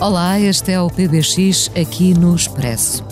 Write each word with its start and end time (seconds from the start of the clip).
Olá, 0.00 0.38
este 0.38 0.70
é 0.70 0.80
o 0.80 0.88
PBX 0.88 1.72
aqui 1.74 2.14
no 2.14 2.32
Expresso. 2.32 3.02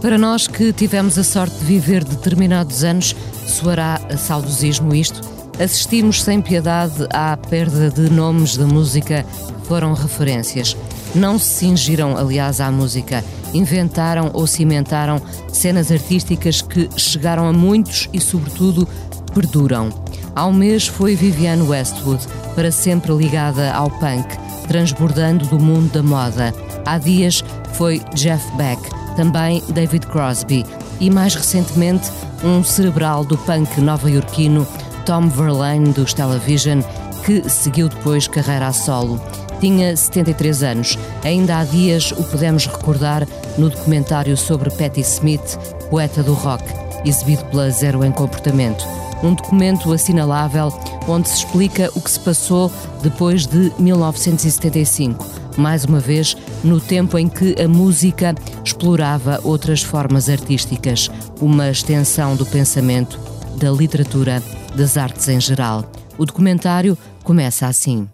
Para 0.00 0.18
nós 0.18 0.48
que 0.48 0.72
tivemos 0.72 1.16
a 1.16 1.22
sorte 1.22 1.56
de 1.58 1.64
viver 1.64 2.02
determinados 2.02 2.82
anos, 2.82 3.14
soará 3.46 4.00
a 4.10 4.16
saudosismo 4.16 4.92
isto, 4.92 5.20
assistimos 5.62 6.20
sem 6.20 6.42
piedade 6.42 7.06
à 7.10 7.36
perda 7.36 7.90
de 7.90 8.10
nomes 8.10 8.56
da 8.56 8.66
música 8.66 9.24
que 9.60 9.68
foram 9.68 9.94
referências. 9.94 10.76
Não 11.14 11.38
se 11.38 11.60
cingiram, 11.60 12.16
aliás, 12.16 12.60
à 12.60 12.72
música, 12.72 13.24
inventaram 13.54 14.32
ou 14.34 14.44
cimentaram 14.44 15.22
cenas 15.52 15.92
artísticas 15.92 16.60
que 16.60 16.88
chegaram 16.96 17.46
a 17.46 17.52
muitos 17.52 18.08
e, 18.12 18.20
sobretudo, 18.20 18.88
perduram. 19.32 19.90
Há 20.34 20.44
um 20.46 20.52
mês 20.52 20.88
foi 20.88 21.14
Vivienne 21.14 21.62
Westwood, 21.62 22.26
para 22.56 22.72
sempre 22.72 23.12
ligada 23.12 23.72
ao 23.72 23.88
punk, 23.88 24.26
transbordando 24.66 25.46
do 25.46 25.58
mundo 25.58 25.92
da 25.92 26.02
moda. 26.02 26.54
Há 26.84 26.98
dias 26.98 27.44
foi 27.74 28.00
Jeff 28.14 28.44
Beck, 28.56 28.80
também 29.16 29.62
David 29.68 30.06
Crosby 30.06 30.64
e, 31.00 31.10
mais 31.10 31.34
recentemente, 31.34 32.10
um 32.44 32.62
cerebral 32.62 33.24
do 33.24 33.36
punk 33.38 33.80
nova-iorquino, 33.80 34.66
Tom 35.04 35.28
Verlaine, 35.28 35.92
dos 35.92 36.14
Television, 36.14 36.80
que 37.24 37.48
seguiu 37.48 37.88
depois 37.88 38.28
carreira 38.28 38.68
a 38.68 38.72
solo. 38.72 39.20
Tinha 39.60 39.96
73 39.96 40.62
anos. 40.62 40.98
Ainda 41.24 41.58
há 41.58 41.64
dias 41.64 42.12
o 42.12 42.24
pudemos 42.24 42.66
recordar 42.66 43.26
no 43.56 43.70
documentário 43.70 44.36
sobre 44.36 44.70
Patti 44.70 45.00
Smith, 45.00 45.56
poeta 45.88 46.22
do 46.22 46.34
rock, 46.34 46.64
exibido 47.04 47.44
pela 47.46 47.70
Zero 47.70 48.04
em 48.04 48.10
Comportamento. 48.10 48.84
Um 49.22 49.34
documento 49.34 49.92
assinalável 49.92 50.72
onde 51.06 51.28
se 51.28 51.38
explica 51.38 51.90
o 51.94 52.00
que 52.00 52.10
se 52.10 52.20
passou 52.20 52.70
depois 53.02 53.46
de 53.46 53.72
1975, 53.78 55.24
mais 55.56 55.84
uma 55.84 56.00
vez 56.00 56.36
no 56.64 56.80
tempo 56.80 57.18
em 57.18 57.28
que 57.28 57.54
a 57.60 57.68
música 57.68 58.34
explorava 58.64 59.40
outras 59.44 59.82
formas 59.82 60.28
artísticas, 60.28 61.10
uma 61.40 61.70
extensão 61.70 62.34
do 62.34 62.44
pensamento, 62.46 63.18
da 63.56 63.70
literatura, 63.70 64.42
das 64.74 64.96
artes 64.96 65.28
em 65.28 65.40
geral. 65.40 65.84
O 66.18 66.26
documentário 66.26 66.96
começa 67.22 67.66
assim. 67.66 68.08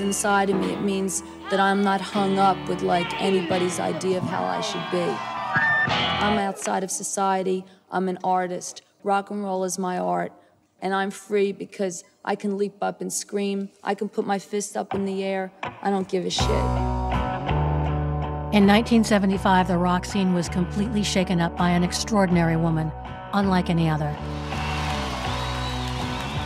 Inside 0.00 0.50
of 0.50 0.56
me. 0.56 0.72
It 0.72 0.82
means 0.82 1.22
that 1.50 1.60
I'm 1.60 1.82
not 1.82 2.00
hung 2.00 2.38
up 2.38 2.56
with 2.68 2.82
like 2.82 3.12
anybody's 3.20 3.78
idea 3.80 4.18
of 4.18 4.24
how 4.24 4.44
I 4.44 4.60
should 4.60 4.90
be. 4.90 5.00
I'm 6.24 6.38
outside 6.38 6.84
of 6.84 6.90
society. 6.90 7.64
I'm 7.90 8.08
an 8.08 8.18
artist. 8.22 8.82
Rock 9.02 9.30
and 9.30 9.42
roll 9.42 9.64
is 9.64 9.78
my 9.78 9.98
art. 9.98 10.32
And 10.82 10.94
I'm 10.94 11.10
free 11.10 11.52
because 11.52 12.04
I 12.24 12.34
can 12.36 12.56
leap 12.56 12.76
up 12.82 13.00
and 13.00 13.12
scream. 13.12 13.70
I 13.82 13.94
can 13.94 14.08
put 14.08 14.26
my 14.26 14.38
fist 14.38 14.76
up 14.76 14.94
in 14.94 15.04
the 15.04 15.22
air. 15.22 15.52
I 15.62 15.90
don't 15.90 16.08
give 16.08 16.24
a 16.24 16.30
shit. 16.30 16.50
In 18.52 18.66
1975, 18.66 19.68
the 19.68 19.78
rock 19.78 20.04
scene 20.04 20.34
was 20.34 20.48
completely 20.48 21.02
shaken 21.02 21.40
up 21.40 21.56
by 21.56 21.70
an 21.70 21.84
extraordinary 21.84 22.56
woman, 22.56 22.90
unlike 23.32 23.70
any 23.70 23.88
other. 23.88 24.16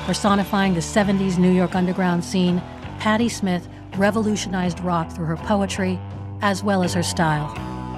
Personifying 0.04 0.75
the 0.75 0.81
70s 0.81 1.38
New 1.38 1.50
York 1.50 1.75
underground 1.75 2.22
scene, 2.22 2.60
Patti 2.99 3.28
Smith 3.28 3.69
revolutionized 3.97 4.81
rock 4.81 5.10
through 5.12 5.27
her 5.27 5.37
poetry 5.37 5.99
as 6.43 6.62
well 6.62 6.82
as 6.82 6.94
her 6.94 7.03
style. 7.03 7.53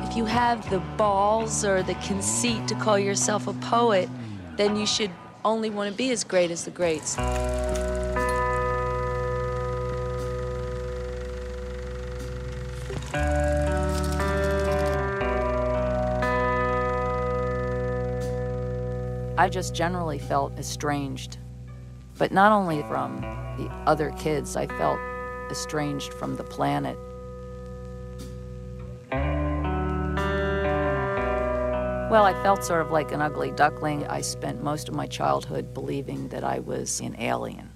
If 0.09 0.17
you 0.17 0.25
have 0.25 0.69
the 0.71 0.81
balls 0.97 1.65
or 1.65 1.83
the 1.83 1.95
conceit 1.95 2.69
to 2.69 2.75
call 2.75 2.99
yourself 2.99 3.47
a 3.47 3.53
poet, 3.55 4.09
then 4.57 4.77
you 4.77 4.87
should 4.87 5.11
only 5.45 5.71
want 5.71 5.91
to 5.91 5.97
be 5.97 6.11
as 6.11 6.25
great 6.25 6.51
as 6.51 6.65
the 6.65 6.71
greats. 6.71 7.17
I 19.39 19.49
just 19.51 19.75
generally 19.75 20.19
felt 20.19 20.59
estranged, 20.59 21.39
but 22.19 22.33
not 22.33 22.53
only 22.53 22.83
from 22.83 23.46
the 23.57 23.71
other 23.87 24.11
kids, 24.13 24.57
I 24.57 24.67
felt 24.67 24.99
estranged 25.51 26.13
from 26.15 26.37
the 26.37 26.45
planet. 26.45 26.99
Well, 32.09 32.25
I 32.25 32.41
felt 32.43 32.63
sort 32.63 32.83
of 32.83 32.93
like 32.93 33.11
an 33.13 33.21
ugly 33.21 33.51
duckling. 33.51 34.07
I 34.07 34.21
spent 34.21 34.63
most 34.63 34.89
of 34.89 34.95
my 34.95 35.07
childhood 35.07 35.75
believing 35.75 36.29
that 36.29 36.45
I 36.45 36.61
was 36.61 37.01
an 37.01 37.17
alien. 37.19 37.69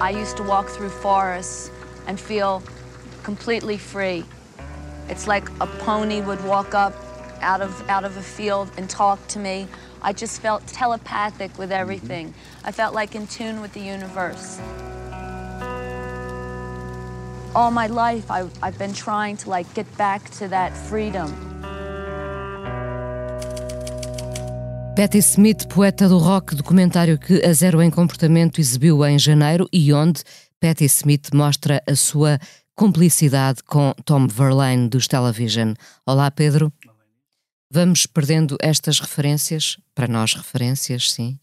I 0.00 0.10
used 0.10 0.36
to 0.36 0.42
walk 0.42 0.68
through 0.68 0.90
forests 0.90 1.70
and 2.06 2.18
feel 2.18 2.62
completely 3.22 3.76
free. 3.76 4.24
It's 5.08 5.26
like 5.26 5.48
a 5.60 5.66
pony 5.66 6.20
would 6.20 6.42
walk 6.44 6.74
up 6.74 6.94
out 7.40 7.60
of 7.60 7.88
out 7.88 8.04
of 8.04 8.16
a 8.16 8.22
field 8.22 8.70
and 8.76 8.88
talk 8.88 9.18
to 9.28 9.38
me. 9.38 9.66
I 10.02 10.12
just 10.12 10.40
felt 10.40 10.66
telepathic 10.66 11.58
with 11.58 11.72
everything. 11.72 12.34
I 12.64 12.72
felt 12.72 12.94
like 12.94 13.14
in 13.14 13.26
tune 13.26 13.60
with 13.60 13.72
the 13.72 13.80
universe. 13.80 14.60
All 17.54 17.70
my 17.70 17.88
life, 17.88 18.30
I, 18.30 18.46
I've 18.62 18.78
been 18.78 18.94
trying 18.94 19.36
to 19.38 19.50
like 19.50 19.72
get 19.74 19.86
back 19.98 20.30
to 20.38 20.48
that 20.48 20.76
freedom. 20.76 21.50
Patti 24.96 25.22
Smith, 25.22 25.68
poeta 25.68 26.08
do 26.08 26.18
rock, 26.18 26.54
documentário 26.54 27.18
que 27.18 27.42
a 27.42 27.52
Zero 27.52 27.80
em 27.80 27.90
Comportamento 27.90 28.60
exibiu 28.60 29.04
em 29.04 29.18
janeiro 29.18 29.66
e 29.72 29.92
onde 29.92 30.22
Patti 30.60 30.84
Smith 30.84 31.30
mostra 31.32 31.82
a 31.88 31.96
sua 31.96 32.38
cumplicidade 32.76 33.62
com 33.62 33.94
Tom 34.04 34.26
Verlaine 34.26 34.88
dos 34.88 35.06
Television. 35.06 35.74
Olá, 36.06 36.30
Pedro. 36.30 36.72
Vamos 37.72 38.04
perdendo 38.04 38.56
estas 38.60 38.98
referências, 38.98 39.78
para 39.94 40.08
nós 40.08 40.34
referências, 40.34 41.12
sim, 41.12 41.38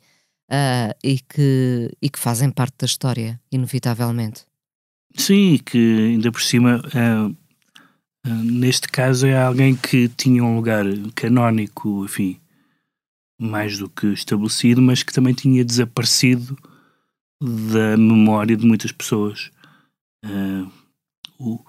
uh, 0.52 0.94
e, 1.02 1.20
que, 1.20 1.90
e 2.02 2.10
que 2.10 2.20
fazem 2.20 2.52
parte 2.52 2.76
da 2.80 2.86
história, 2.86 3.40
inevitavelmente. 3.50 4.46
Sim, 5.16 5.54
e 5.54 5.60
que 5.60 5.78
ainda 5.78 6.30
por 6.30 6.42
cima, 6.42 6.82
uh, 6.82 7.30
uh, 8.28 8.44
neste 8.44 8.90
caso, 8.90 9.26
é 9.26 9.42
alguém 9.42 9.74
que 9.74 10.10
tinha 10.10 10.44
um 10.44 10.58
lugar 10.58 10.84
canónico, 11.16 12.04
enfim, 12.04 12.42
mais 13.40 13.78
do 13.78 13.90
que 13.90 14.08
estabelecido, 14.08 14.82
mas 14.82 15.04
que 15.04 15.14
também 15.14 15.34
tinha 15.34 15.64
desaparecido 15.64 16.58
da 17.42 17.96
memória 17.96 18.58
de 18.58 18.66
muitas 18.66 18.92
pessoas. 18.92 19.50
o, 21.40 21.64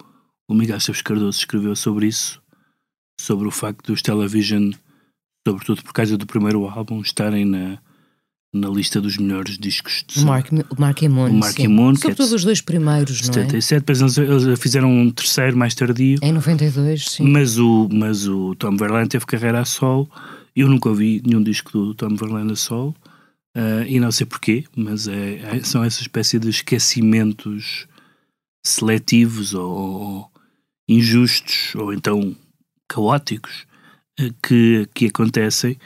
o 0.49 0.53
Miguel 0.53 0.77
Esteves 0.77 1.01
Cardoso 1.01 1.39
escreveu 1.39 1.75
sobre 1.75 2.07
isso 2.07 2.41
sobre 3.19 3.47
o 3.47 3.51
facto 3.51 3.91
dos 3.91 4.01
Television, 4.01 4.71
sobretudo 5.45 5.83
por 5.83 5.91
causa 5.91 6.17
do 6.17 6.25
primeiro 6.25 6.65
álbum, 6.65 7.01
estarem 7.01 7.43
na, 7.43 7.77
na 8.53 8.69
lista 8.69 9.01
dos 9.01 9.17
melhores 9.17 9.57
discos 9.57 10.05
de. 10.07 10.23
Mark, 10.23 10.49
Mark 10.77 11.03
and 11.03 11.09
Moon. 11.09 11.29
O 11.29 11.33
Mark 11.33 11.59
and 11.59 11.69
Moon, 11.69 11.95
Sobretudo 11.95 12.31
é 12.31 12.35
os 12.35 12.43
dois 12.45 12.61
primeiros, 12.61 13.17
77, 13.19 13.71
não 13.71 13.77
é? 13.77 13.79
depois 13.81 14.17
eles 14.17 14.59
fizeram 14.59 14.89
um 14.89 15.11
terceiro 15.11 15.57
mais 15.57 15.75
tardio. 15.75 16.17
Em 16.21 16.31
92, 16.31 17.09
sim. 17.09 17.23
Mas 17.29 17.57
o, 17.57 17.89
mas 17.91 18.25
o 18.25 18.55
Tom 18.55 18.77
Verlaine 18.77 19.09
teve 19.09 19.25
carreira 19.25 19.59
a 19.59 19.65
solo. 19.65 20.09
Eu 20.55 20.69
nunca 20.69 20.87
ouvi 20.87 21.21
nenhum 21.25 21.43
disco 21.43 21.71
do 21.71 21.93
Tom 21.93 22.15
Verlaine 22.15 22.53
a 22.53 22.55
solo. 22.55 22.95
Uh, 23.57 23.83
e 23.85 23.99
não 23.99 24.11
sei 24.11 24.25
porquê, 24.25 24.63
mas 24.75 25.07
é, 25.07 25.57
é, 25.57 25.63
são 25.63 25.83
essa 25.83 26.01
espécie 26.01 26.39
de 26.39 26.49
esquecimentos 26.49 27.85
seletivos 28.65 29.53
ou, 29.53 29.71
ou 29.71 30.31
injustos, 30.87 31.75
ou 31.75 31.93
então 31.93 32.35
caóticos 32.89 33.65
que, 34.43 34.89
que 34.93 35.05
acontecem, 35.05 35.77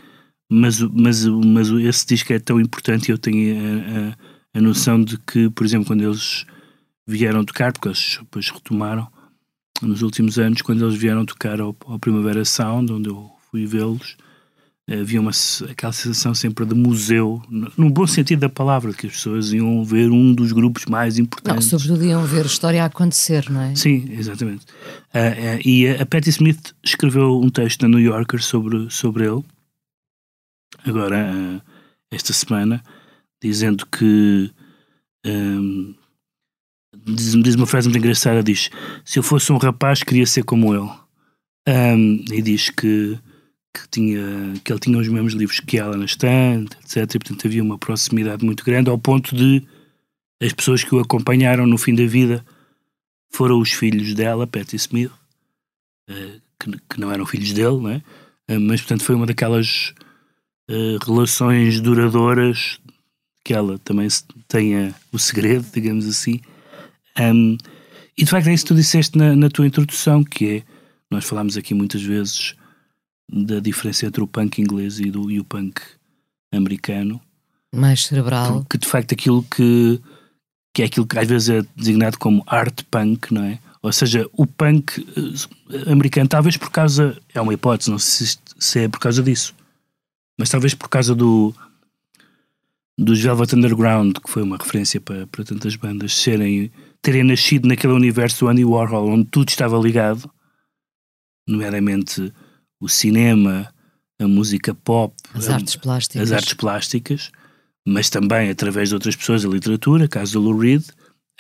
mas, 0.50 0.80
mas, 0.80 1.26
mas 1.26 1.70
esse 1.70 2.08
disco 2.08 2.34
é 2.34 2.40
tão 2.40 2.60
importante 2.60 3.12
eu 3.12 3.18
tenho 3.18 3.56
a, 3.56 4.58
a, 4.58 4.60
a, 4.60 4.62
noção 4.62 5.04
de 5.04 5.18
que, 5.20 5.50
por 5.50 5.66
exemplo, 5.66 5.88
quando 5.88 6.04
eles 6.04 6.46
vieram 7.08 7.46
tocar, 7.46 7.72
porque 7.72 7.90
eles 7.90 8.18
depois 8.20 8.50
retomaram 8.50 9.08
nos 9.82 10.02
últimos 10.02 10.40
anos, 10.40 10.62
quando 10.62 10.84
eles 10.86 10.96
vieram 10.96 11.26
tocar 11.26 11.60
ao, 11.60 11.76
ao 11.86 12.00
Primavera 12.00 12.46
Sound, 12.46 12.92
onde 12.92 13.10
eu 13.10 13.32
fui 13.52 13.66
vê-los, 13.66 14.16
havia 14.90 15.22
uma, 15.22 15.32
aquela 15.70 15.94
sensação 15.94 16.36
sempre 16.36 16.66
de 16.66 16.76
museu, 16.76 17.42
no 17.50 17.90
bom 17.90 18.06
sentido 18.06 18.42
da 18.42 18.50
palavra, 18.50 18.94
que 18.94 19.08
as 19.08 19.14
pessoas 19.14 19.54
iam 19.54 19.84
ver 19.84 20.10
um 20.12 20.34
dos 20.34 20.52
grupos 20.52 20.86
mais 20.86 21.18
importantes. 21.18 21.72
Não, 21.72 21.80
sobretudo 21.80 22.06
iam 22.06 22.26
ver 22.26 22.44
a 22.44 22.48
história 22.48 22.84
a 22.84 22.88
acontecer, 22.88 23.50
não 23.50 23.62
é? 23.62 23.76
Sim, 23.76 24.06
exatamente. 24.12 24.66
Uh, 25.14 25.58
uh, 25.58 25.62
e 25.66 25.88
a, 25.88 26.02
a 26.02 26.06
Patti 26.06 26.30
Smith 26.30 26.74
escreveu 26.84 27.40
um 27.40 27.50
texto 27.50 27.84
na 27.84 27.88
New 27.88 28.00
Yorker 28.00 28.42
sobre, 28.42 28.90
sobre 28.90 29.26
ele, 29.26 29.44
agora, 30.86 31.32
uh, 31.34 31.62
esta 32.12 32.34
semana, 32.34 32.84
dizendo 33.42 33.86
que. 33.88 34.52
Um, 35.26 35.96
diz, 37.06 37.32
diz 37.42 37.56
uma 37.56 37.66
frase 37.66 37.88
muito 37.88 38.00
engraçada: 38.00 38.44
diz, 38.44 38.70
se 39.06 39.18
eu 39.18 39.24
fosse 39.24 39.52
um 39.54 39.58
rapaz, 39.58 40.04
queria 40.04 40.26
ser 40.26 40.44
como 40.44 40.74
ele. 40.76 40.90
Um, 41.68 42.26
e 42.30 42.42
diz 42.42 42.70
que 42.70 43.18
que, 43.74 43.88
tinha, 43.90 44.54
que 44.64 44.72
ele 44.72 44.80
tinha 44.80 44.98
os 44.98 45.08
mesmos 45.08 45.34
livros 45.34 45.60
que 45.60 45.78
ela 45.78 45.98
na 45.98 46.06
estante, 46.06 46.78
etc. 46.84 46.98
E, 47.16 47.20
portanto, 47.20 47.48
havia 47.48 47.64
uma 47.64 47.78
proximidade 47.78 48.46
muito 48.46 48.64
grande, 48.64 48.90
ao 48.90 48.98
ponto 48.98 49.36
de 49.36 49.64
as 50.42 50.54
pessoas 50.54 50.84
que 50.84 50.94
o 50.94 51.00
acompanharam 51.00 51.66
no 51.66 51.78
fim 51.78 51.96
da 51.96 52.06
vida 52.06 52.46
foram 53.32 53.60
os 53.60 53.72
filhos 53.72 54.14
dela, 54.14 54.46
Patti 54.46 54.76
Smith, 54.76 55.12
uh, 56.10 56.42
que, 56.60 56.72
que, 56.90 57.00
não 57.00 57.12
eram 57.12 57.26
filhos 57.26 57.52
dele, 57.52 57.78
não 57.78 57.90
é? 57.90 57.98
Uh, 58.50 58.60
mas, 58.60 58.82
portanto, 58.82 59.04
foi 59.04 59.16
uma 59.16 59.26
daquelas 59.26 59.94
uh, 60.70 60.98
relações 61.06 61.82
duradouras 61.82 62.80
que 63.44 63.54
ela 63.54 63.80
também 63.80 64.08
tenha 64.48 64.94
o 65.12 65.20
segredo, 65.20 65.66
digamos 65.74 66.08
assim. 66.08 66.40
E 68.18 68.24
de 68.24 68.30
facto 68.30 68.48
é 68.48 68.54
isso 68.54 68.64
que 68.64 68.70
tu 68.70 68.76
disseste 68.76 69.18
na, 69.18 69.36
na 69.36 69.50
tua 69.50 69.68
introdução, 69.68 70.24
que 70.24 70.58
é, 70.58 70.64
nós 71.12 71.26
falámos 71.26 71.58
aqui 71.58 71.74
muitas 71.74 72.02
vezes 72.02 72.56
da 73.32 73.60
diferença 73.60 74.06
entre 74.06 74.22
o 74.22 74.28
punk 74.28 74.62
inglês 74.62 75.00
e, 75.00 75.10
do, 75.10 75.30
e 75.32 75.40
o 75.40 75.44
punk 75.44 75.82
americano. 76.52 77.22
Mais 77.74 78.06
cerebral. 78.06 78.66
Que 78.70 78.78
de 78.78 78.88
facto 78.88 79.14
aquilo 79.14 79.44
que, 79.44 80.00
que 80.74 80.82
é 80.84 80.86
aquilo 80.86 81.08
que 81.08 81.18
às 81.18 81.28
vezes 81.28 81.50
é 81.50 81.62
designado 81.76 82.18
como 82.18 82.44
art 82.46 82.84
punk, 82.90 83.34
não 83.34 83.44
é? 83.44 83.60
Ou 83.82 83.92
seja, 83.92 84.30
o 84.32 84.46
punk 84.46 85.00
uh, 85.00 85.92
americano, 85.92 86.30
talvez 86.30 86.56
por 86.56 86.72
causa, 86.72 87.18
é 87.34 87.42
uma 87.42 87.54
hipótese, 87.54 87.92
não 87.92 88.00
sei 88.00 88.28
se, 88.28 88.38
se 88.58 88.80
é 88.80 88.88
por 88.88 89.00
causa 89.00 89.22
disso, 89.22 89.54
mas 90.40 90.50
talvez 90.50 90.74
por 90.74 90.88
causa 90.88 91.14
do 91.14 91.54
dos 92.98 93.20
Velvet 93.20 93.56
Underground, 93.56 94.18
que 94.20 94.30
foi 94.30 94.44
uma 94.44 94.58
referência 94.58 95.02
para, 95.02 95.26
para 95.28 95.44
tantas 95.44 95.76
bandas, 95.76 96.14
serem, 96.14 96.72
terem 97.02 97.24
nascido 97.24 97.68
naquele 97.68 97.94
universo 97.94 98.46
do 98.46 98.50
Andy 98.50 98.64
Warhol, 98.64 99.10
onde 99.10 99.26
tudo 99.26 99.50
estava 99.50 99.78
ligado, 99.78 100.30
nomeadamente 101.48 102.32
o 102.84 102.90
cinema, 102.90 103.74
a 104.20 104.28
música 104.28 104.74
pop, 104.74 105.16
as 105.34 105.50
artes 105.50 105.76
plásticas, 105.76 106.22
as 106.22 106.32
artes 106.32 106.54
plásticas 106.54 107.32
mas 107.86 108.10
também 108.10 108.50
através 108.50 108.90
de 108.90 108.96
outras 108.96 109.16
pessoas, 109.16 109.44
a 109.44 109.50
literatura, 109.50 110.08
caso 110.08 110.34
do 110.34 110.42
Lou 110.42 110.58
Reed. 110.58 110.84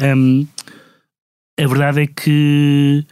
Um, 0.02 0.46
a 1.60 1.68
verdade 1.68 2.02
é 2.02 2.08
que 2.08 3.06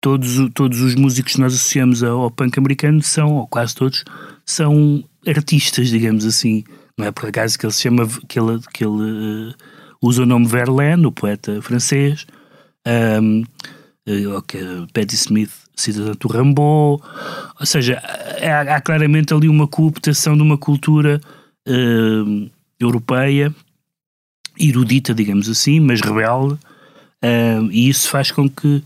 todos, 0.00 0.50
todos 0.54 0.80
os 0.80 0.94
músicos 0.94 1.34
que 1.34 1.40
nós 1.40 1.54
associamos 1.54 2.02
ao, 2.02 2.30
punk 2.30 2.58
americano 2.58 3.02
são, 3.02 3.36
ou 3.36 3.46
quase 3.46 3.74
todos, 3.74 4.04
são 4.44 5.02
artistas, 5.26 5.88
digamos 5.88 6.24
assim. 6.26 6.64
Não 6.98 7.06
é 7.06 7.12
por 7.12 7.28
acaso 7.28 7.58
que 7.58 7.64
ele 7.64 7.72
se 7.72 7.82
chama, 7.82 8.06
que 8.28 8.38
ele, 8.38 8.60
que 8.72 8.84
ele 8.84 9.50
uh, 9.50 9.54
usa 10.02 10.22
o 10.22 10.26
nome 10.26 10.46
Verlaine, 10.46 11.06
o 11.06 11.12
poeta 11.12 11.60
francês, 11.62 12.26
um, 13.22 13.42
uh, 14.06 14.34
ou 14.34 14.42
que 14.42 14.58
Patti 14.92 15.14
Smith 15.14 15.52
cidadã 15.76 16.12
do 16.18 16.28
Rambo, 16.28 17.00
ou 17.60 17.66
seja, 17.66 18.02
há, 18.42 18.76
há, 18.76 18.80
claramente 18.80 19.34
ali 19.34 19.48
uma 19.48 19.68
cooptação 19.68 20.34
de 20.36 20.42
uma 20.42 20.56
cultura 20.56 21.20
uh, 21.68 22.50
europeia, 22.80 23.54
erudita, 24.58 25.14
digamos 25.14 25.48
assim, 25.48 25.78
mas 25.78 26.00
rebelde, 26.00 26.54
uh, 26.54 27.70
e 27.70 27.88
isso 27.88 28.08
faz 28.08 28.30
com 28.30 28.48
que, 28.48 28.82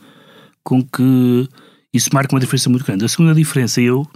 com 0.64 0.82
que 0.82 1.48
isso 1.92 2.10
marque 2.12 2.34
uma 2.34 2.40
diferença 2.40 2.68
muito 2.68 2.84
grande. 2.84 3.04
A 3.04 3.08
segunda 3.08 3.34
diferença, 3.34 3.80
eu, 3.80 4.06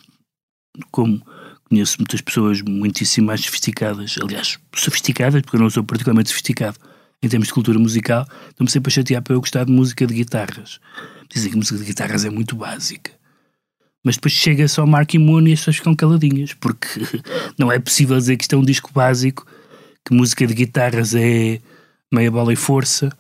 como 0.91 1.23
conheço 1.69 1.97
muitas 1.99 2.21
pessoas 2.21 2.61
muitíssimo 2.61 3.29
mais 3.29 3.41
sofisticadas, 3.41 4.17
aliás, 4.21 4.59
sofisticadas, 4.75 5.43
porque 5.43 5.57
eu 5.57 5.61
não 5.61 5.71
sou 5.71 5.83
particularmente 5.83 6.29
sofisticado 6.29 6.79
em 7.23 7.29
termos 7.29 7.49
de 7.49 7.55
cultura 7.55 7.79
musical, 7.79 8.27
estou-me 8.51 8.71
sempre 8.71 8.91
a 8.91 8.95
chatear 8.95 9.23
para 9.23 9.35
eu 9.35 9.41
gostar 9.41 9.65
de 9.65 9.73
música 9.73 10.07
de 10.07 10.15
guitarras. 10.15 10.79
Dizem 11.33 11.51
que 11.51 11.57
a 11.57 11.59
música 11.59 11.79
de 11.79 11.85
guitarras 11.85 12.25
é 12.25 12.31
muito 12.31 12.57
básica. 12.57 13.11
Mas 14.05 14.17
depois 14.17 14.33
chega-se 14.35 14.79
ao 14.79 14.87
Mark 14.87 15.15
Moon 15.15 15.47
e 15.47 15.53
as 15.53 15.61
pessoas 15.61 15.77
ficam 15.77 15.95
caladinhas, 15.95 16.53
porque 16.55 16.89
não 17.59 17.73
é 17.73 17.79
possível 17.79 18.17
dizer 18.17 18.37
que 18.37 18.45
isto 18.45 18.55
é 18.55 18.59
um 18.59 18.65
disco 18.65 18.91
básico, 18.93 19.47
que 20.05 20.15
música 20.15 20.47
de 20.47 20.55
guitarras 20.55 21.15
é 21.15 21.61
meia 22.13 22.31
bola 22.31 22.53
e 22.53 22.57
força. 22.57 23.11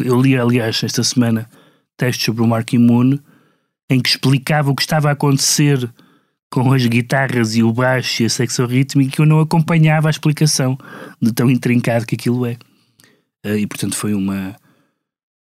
Eu 0.00 0.20
li, 0.20 0.36
aliás, 0.36 0.82
esta 0.82 1.02
semana 1.02 1.48
textos 1.96 2.24
sobre 2.24 2.42
o 2.42 2.46
Mark 2.46 2.72
Moon 2.74 3.18
em 3.88 4.00
que 4.00 4.08
explicava 4.08 4.70
o 4.70 4.74
que 4.74 4.82
estava 4.82 5.08
a 5.08 5.12
acontecer 5.12 5.88
com 6.50 6.72
as 6.72 6.84
guitarras 6.84 7.56
e 7.56 7.62
o 7.62 7.72
baixo 7.72 8.22
e 8.22 8.26
a 8.26 8.28
secção 8.28 8.66
rítmica 8.66 9.12
que 9.12 9.20
eu 9.20 9.26
não 9.26 9.40
acompanhava 9.40 10.08
a 10.08 10.10
explicação 10.10 10.76
de 11.20 11.32
tão 11.32 11.50
intrincado 11.50 12.06
que 12.06 12.14
aquilo 12.14 12.44
é. 12.44 12.56
Eh, 13.44 13.58
e 13.58 13.66
portanto 13.66 13.96
foi 13.96 14.14
uma 14.14 14.54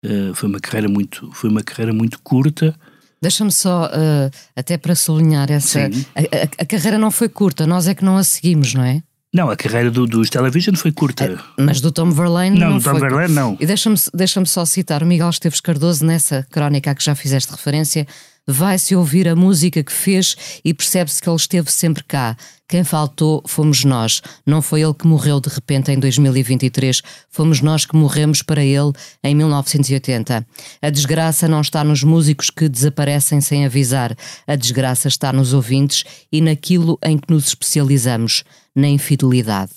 eh, 0.06 0.34
foi 0.34 0.48
uma 0.48 0.60
carreira 0.60 0.88
muito 0.88 1.30
foi 1.32 1.50
uma 1.50 1.62
carreira 1.62 1.92
muito 1.92 2.20
curta 2.20 2.74
Deixa-me 3.20 3.50
só, 3.50 3.86
uh, 3.86 4.30
até 4.54 4.76
para 4.76 4.94
sublinhar 4.94 5.50
essa. 5.50 5.80
A, 6.14 6.20
a, 6.20 6.42
a, 6.62 6.66
carreira 6.66 6.98
não 6.98 7.10
foi 7.10 7.28
curta, 7.28 7.66
nós 7.66 7.88
é 7.88 7.94
que 7.94 8.04
não 8.04 8.16
a 8.18 8.22
seguimos, 8.22 8.74
não 8.74 8.84
é? 8.84 9.02
Não, 9.34 9.50
a 9.50 9.56
carreira 9.56 9.90
do, 9.90 10.06
dos 10.06 10.30
Television 10.30 10.74
foi 10.76 10.92
curta. 10.92 11.38
mas 11.58 11.80
do 11.80 11.90
Tom 11.90 12.10
Verlaine 12.10 12.58
não, 12.58 12.70
não 12.70 12.78
do 12.78 12.84
Tom 12.84 12.90
foi. 12.92 13.00
Verlaine 13.00 13.34
não. 13.34 13.56
E 13.60 13.66
deixa-me 13.66 13.96
deixa 14.14 14.44
só 14.44 14.64
citar 14.64 15.02
o 15.02 15.06
Miguel 15.06 15.28
Esteves 15.30 15.60
Cardoso 15.60 16.04
nessa 16.04 16.46
crónica 16.50 16.90
a 16.90 16.94
que 16.94 17.04
já 17.04 17.14
fizeste 17.14 17.50
referência 17.52 18.06
vai-se 18.46 18.94
ouvir 18.94 19.26
a 19.26 19.34
música 19.34 19.82
que 19.82 19.92
fez 19.92 20.36
e 20.64 20.72
percebe-se 20.72 21.20
que 21.20 21.28
ele 21.28 21.36
esteve 21.36 21.70
sempre 21.70 22.04
cá. 22.04 22.36
Quem 22.68 22.84
faltou 22.84 23.42
fomos 23.46 23.84
nós. 23.84 24.22
Não 24.44 24.62
foi 24.62 24.82
ele 24.82 24.94
que 24.94 25.06
morreu 25.06 25.40
de 25.40 25.48
repente 25.48 25.90
em 25.90 25.98
2023, 25.98 27.02
fomos 27.28 27.60
nós 27.60 27.84
que 27.84 27.96
morremos 27.96 28.42
para 28.42 28.64
ele 28.64 28.92
em 29.22 29.34
1980. 29.34 30.46
A 30.82 30.90
desgraça 30.90 31.48
não 31.48 31.60
está 31.60 31.82
nos 31.82 32.02
músicos 32.02 32.50
que 32.50 32.68
desaparecem 32.68 33.40
sem 33.40 33.66
avisar. 33.66 34.16
A 34.46 34.56
desgraça 34.56 35.08
está 35.08 35.32
nos 35.32 35.52
ouvintes 35.52 36.04
e 36.30 36.40
naquilo 36.40 36.98
em 37.02 37.18
que 37.18 37.32
nos 37.32 37.48
especializamos, 37.48 38.44
na 38.74 38.88
infidelidade. 38.88 39.72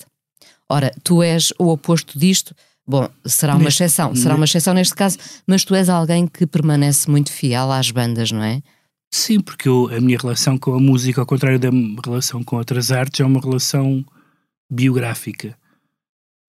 Ora, 0.68 0.92
tu 1.02 1.22
és 1.22 1.52
o 1.58 1.68
oposto 1.68 2.18
disto. 2.18 2.54
Bom, 2.90 3.08
será 3.24 3.54
uma 3.54 3.62
neste, 3.62 3.84
exceção, 3.84 4.16
será 4.16 4.34
uma 4.34 4.44
exceção 4.44 4.74
neste 4.74 4.96
caso, 4.96 5.16
mas 5.46 5.64
tu 5.64 5.76
és 5.76 5.88
alguém 5.88 6.26
que 6.26 6.44
permanece 6.44 7.08
muito 7.08 7.30
fiel 7.30 7.70
às 7.70 7.92
bandas, 7.92 8.32
não 8.32 8.42
é? 8.42 8.60
Sim, 9.12 9.38
porque 9.38 9.68
eu, 9.68 9.88
a 9.94 10.00
minha 10.00 10.18
relação 10.18 10.58
com 10.58 10.74
a 10.74 10.80
música, 10.80 11.20
ao 11.20 11.26
contrário 11.26 11.56
da 11.56 11.68
relação 12.04 12.42
com 12.42 12.56
outras 12.56 12.90
artes, 12.90 13.20
é 13.20 13.24
uma 13.24 13.40
relação 13.40 14.04
biográfica. 14.68 15.56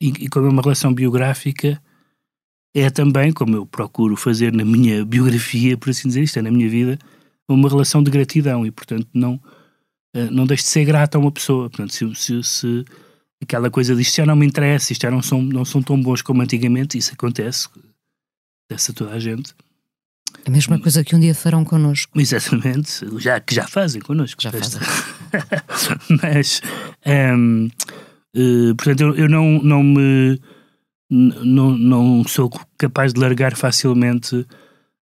E, 0.01 0.07
e 0.07 0.29
como 0.29 0.47
é 0.47 0.49
uma 0.49 0.63
relação 0.63 0.91
biográfica, 0.91 1.79
é 2.75 2.89
também, 2.89 3.31
como 3.31 3.55
eu 3.55 3.65
procuro 3.67 4.15
fazer 4.15 4.51
na 4.51 4.65
minha 4.65 5.05
biografia, 5.05 5.77
por 5.77 5.91
assim 5.91 6.07
dizer, 6.07 6.23
isto 6.23 6.39
é 6.39 6.41
na 6.41 6.49
minha 6.49 6.67
vida, 6.67 6.97
uma 7.47 7.69
relação 7.69 8.01
de 8.01 8.09
gratidão 8.09 8.65
e, 8.65 8.71
portanto, 8.71 9.07
não, 9.13 9.39
eh, 10.15 10.31
não 10.31 10.47
deixe 10.47 10.63
de 10.63 10.69
ser 10.69 10.85
grata 10.85 11.19
a 11.19 11.21
uma 11.21 11.31
pessoa. 11.31 11.69
Portanto, 11.69 11.93
se, 11.93 12.15
se, 12.15 12.43
se 12.43 12.85
aquela 13.41 13.69
coisa 13.69 13.95
de 13.95 14.01
isto 14.01 14.15
já 14.15 14.25
não 14.25 14.35
me 14.35 14.45
interessa, 14.45 14.93
isto 14.93 15.01
já 15.01 15.11
não 15.11 15.21
são, 15.21 15.41
não 15.41 15.65
são 15.65 15.81
tão 15.81 16.01
bons 16.01 16.21
como 16.21 16.41
antigamente, 16.41 16.97
isso 16.97 17.13
acontece, 17.13 17.67
acontece 18.69 18.91
a 18.91 18.93
toda 18.93 19.11
a 19.11 19.19
gente. 19.19 19.53
A 20.45 20.49
mesma 20.49 20.79
coisa 20.79 21.03
que 21.03 21.15
um 21.15 21.19
dia 21.19 21.35
farão 21.35 21.65
connosco. 21.65 22.19
Exatamente, 22.19 23.05
já, 23.17 23.39
que 23.39 23.53
já 23.53 23.67
fazem 23.67 24.01
connosco. 24.01 24.41
Já 24.41 24.51
fazem. 24.51 24.79
Mas, 26.21 26.61
um, 27.05 27.65
uh, 27.65 27.69
eh, 28.35 28.73
portanto, 28.75 29.01
eu, 29.01 29.15
eu, 29.15 29.29
não, 29.29 29.61
não 29.61 29.83
me. 29.83 30.39
Não, 31.13 31.77
não 31.77 32.23
sou 32.25 32.49
capaz 32.77 33.11
de 33.11 33.19
largar 33.19 33.53
facilmente 33.57 34.33
uh, 34.33 34.45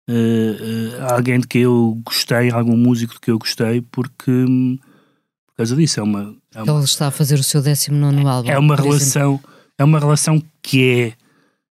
uh, 0.09 1.13
alguém 1.13 1.39
de 1.39 1.47
que 1.47 1.59
eu 1.59 2.01
gostei, 2.03 2.51
algum 2.51 2.79
músico 2.79 3.13
de 3.15 3.21
que 3.21 3.31
eu 3.31 3.39
gostei, 3.39 3.83
porque 3.83 4.33
por 4.33 4.88
causa 5.59 5.77
disso 5.77 6.01
é 6.01 6.03
uma 6.03 6.37
é 6.55 6.63
uma, 6.63 6.73
Ele 6.79 6.85
está 6.85 7.09
a 7.09 7.11
fazer 7.11 7.39
o 7.39 7.43
seu 7.43 7.61
19 7.61 8.27
álbum. 8.27 8.51
É 8.51 8.59
uma 8.59 8.77
relação, 8.77 9.41
é 9.77 9.85
uma 9.85 9.99
relação 9.99 10.43
que 10.63 10.91
é 10.91 11.13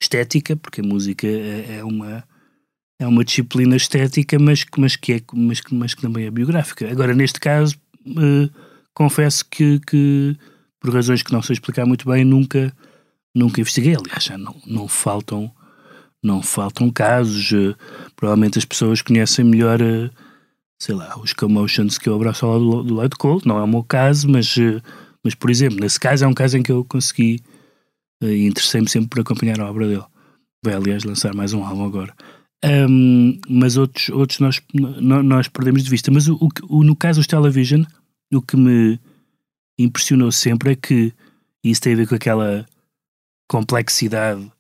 estética, 0.01 0.55
porque 0.55 0.81
a 0.81 0.83
música 0.83 1.27
é, 1.27 1.77
é 1.77 1.83
uma 1.83 2.23
é 2.99 3.07
uma 3.07 3.23
disciplina 3.23 3.75
estética, 3.75 4.39
mas, 4.39 4.65
mas, 4.77 4.95
que, 4.95 5.13
é, 5.13 5.21
mas, 5.33 5.61
mas 5.71 5.93
que 5.93 6.01
também 6.01 6.25
é 6.25 6.31
biográfica. 6.31 6.89
Agora, 6.89 7.13
neste 7.13 7.39
caso, 7.39 7.75
uh, 8.07 8.49
confesso 8.93 9.45
que, 9.45 9.79
que, 9.79 10.37
por 10.79 10.93
razões 10.93 11.21
que 11.21 11.33
não 11.33 11.41
sei 11.41 11.53
explicar 11.53 11.85
muito 11.85 12.07
bem, 12.07 12.23
nunca, 12.23 12.73
nunca 13.35 13.59
investiguei. 13.59 13.95
Aliás, 13.95 14.23
já 14.23 14.37
não, 14.37 14.55
não 14.65 14.87
faltam 14.87 15.51
não 16.23 16.41
faltam 16.41 16.89
casos. 16.89 17.51
Uh, 17.51 17.75
provavelmente 18.15 18.57
as 18.57 18.65
pessoas 18.65 19.01
conhecem 19.01 19.43
melhor, 19.43 19.81
uh, 19.81 20.09
sei 20.83 20.95
lá, 20.95 21.17
os 21.17 21.31
commotions 21.31 21.97
que 21.97 22.09
eu 22.09 22.15
abraço 22.15 22.45
ao 22.45 22.59
lado 22.59 22.83
do 22.83 22.93
lado 22.95 23.17
Cold. 23.17 23.47
Não 23.47 23.57
é 23.57 23.63
o 23.63 23.67
meu 23.67 23.83
caso, 23.83 24.27
mas, 24.29 24.57
uh, 24.57 24.81
mas 25.23 25.33
por 25.33 25.49
exemplo, 25.49 25.79
nesse 25.79 25.97
caso 25.97 26.25
é 26.25 26.27
um 26.27 26.33
caso 26.33 26.57
em 26.57 26.63
que 26.63 26.73
eu 26.73 26.83
consegui 26.83 27.39
e 28.21 28.45
interessei-me 28.45 28.89
sempre 28.89 29.07
por 29.09 29.21
acompanhar 29.21 29.61
a 29.61 29.69
obra 29.69 29.87
dele. 29.87 30.03
Vai, 30.63 30.73
aliás, 30.73 31.05
lançar 31.05 31.33
mais 31.33 31.53
um 31.53 31.63
álbum 31.63 31.85
agora. 31.85 32.13
Um, 32.65 33.39
mas 33.49 33.77
outros, 33.77 34.09
outros 34.09 34.39
nós, 34.39 34.61
nós 34.73 35.47
perdemos 35.47 35.83
de 35.83 35.89
vista. 35.89 36.11
Mas 36.11 36.27
o, 36.27 36.37
o, 36.69 36.83
no 36.83 36.95
caso 36.97 37.19
dos 37.19 37.27
Television, 37.27 37.83
o 38.33 38.41
que 38.41 38.57
me 38.57 38.99
impressionou 39.79 40.33
sempre 40.33 40.73
é 40.73 40.75
que, 40.75 41.13
isso 41.63 41.81
tem 41.81 41.93
a 41.93 41.97
ver 41.97 42.07
com 42.09 42.15
aquela 42.15 42.65
complexidade 43.49 44.51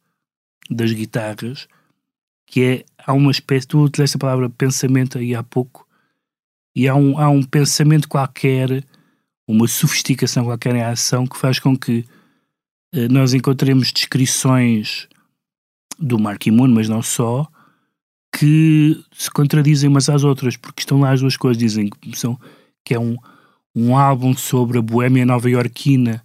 das 0.69 0.93
guitarras, 0.93 1.67
que 2.47 2.63
é, 2.63 2.85
há 2.97 3.11
uma 3.11 3.31
espécie, 3.31 3.67
tu 3.67 3.83
utilizaste 3.83 4.15
a 4.15 4.19
palavra 4.19 4.49
pensamento 4.49 5.17
aí 5.17 5.35
há 5.35 5.43
pouco, 5.43 5.85
e 6.75 6.87
há 6.87 6.95
um, 6.95 7.19
há 7.19 7.29
um 7.29 7.43
pensamento 7.43 8.07
qualquer, 8.07 8.83
uma 9.47 9.67
sofisticação 9.67 10.45
qualquer 10.45 10.75
em 10.75 10.81
ação 10.81 11.27
que 11.27 11.37
faz 11.37 11.59
com 11.59 11.77
que 11.77 12.05
eh, 12.93 13.07
nós 13.07 13.33
encontremos 13.33 13.91
descrições 13.91 15.07
do 15.99 16.19
Mark 16.19 16.45
Moon, 16.47 16.67
mas 16.67 16.89
não 16.89 17.01
só, 17.01 17.47
que 18.31 19.03
se 19.11 19.29
contradizem 19.29 19.89
umas 19.89 20.09
às 20.09 20.23
outras, 20.23 20.57
porque 20.57 20.81
estão 20.81 20.99
lá 20.99 21.11
as 21.11 21.21
duas 21.21 21.37
coisas, 21.37 21.57
dizem 21.57 21.89
que, 21.89 22.17
são, 22.17 22.39
que 22.83 22.93
é 22.93 22.99
um, 22.99 23.15
um 23.75 23.95
álbum 23.95 24.35
sobre 24.35 24.79
a 24.79 24.81
boêmia 24.81 25.25
nova-iorquina, 25.25 26.23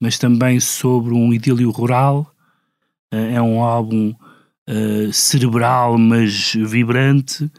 mas 0.00 0.18
também 0.18 0.60
sobre 0.60 1.14
um 1.14 1.32
idílio 1.32 1.70
rural, 1.70 2.30
uh, 3.12 3.16
é 3.16 3.40
um 3.40 3.62
álbum 3.62 4.14
uh, 4.68 5.12
cerebral, 5.12 5.96
mas 5.96 6.52
vibrante, 6.54 7.50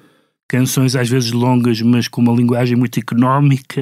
canções 0.48 0.96
às 0.96 1.10
vezes 1.10 1.32
longas, 1.32 1.82
mas 1.82 2.08
com 2.08 2.22
uma 2.22 2.34
linguagem 2.34 2.78
muito 2.78 3.00
económica. 3.00 3.82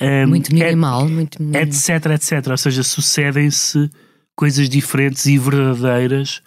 Um, 0.00 0.04
eh, 0.04 0.26
muito 0.26 0.54
minimal, 0.54 1.06
et, 1.06 1.12
muito 1.12 1.42
minimal. 1.42 1.62
Etc, 1.62 2.06
etc. 2.06 2.48
Ou 2.50 2.56
seja, 2.56 2.82
sucedem-se 2.82 3.90
coisas 4.36 4.68
diferentes 4.68 5.26
e 5.26 5.36
verdadeiras. 5.38 6.42